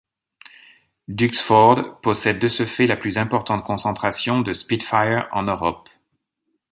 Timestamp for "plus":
2.97-3.19